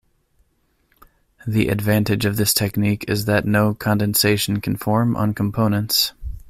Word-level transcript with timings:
The 1.45 1.67
advantage 1.67 2.25
of 2.25 2.35
this 2.35 2.55
technique 2.55 3.05
is 3.07 3.25
that 3.25 3.45
no 3.45 3.75
condensation 3.75 4.59
can 4.59 4.75
form 4.75 5.15
on 5.15 5.35
components. 5.35 6.13